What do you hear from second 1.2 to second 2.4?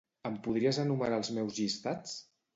els meus llistats?